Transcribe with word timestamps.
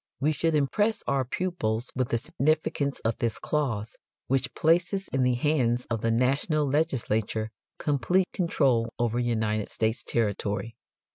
We 0.19 0.31
should 0.31 0.55
impress 0.55 1.03
our 1.05 1.23
pupils 1.23 1.91
with 1.95 2.09
the 2.09 2.17
significance 2.17 2.99
of 3.01 3.19
this 3.19 3.37
clause 3.37 3.95
which 4.25 4.55
places 4.55 5.07
in 5.09 5.21
the 5.21 5.35
hands 5.35 5.85
of 5.91 6.01
the 6.01 6.09
national 6.09 6.65
legislature 6.65 7.51
complete 7.77 8.25
control 8.33 8.89
over 8.97 9.19
United 9.19 9.69
States 9.69 10.01
territory. 10.01 10.75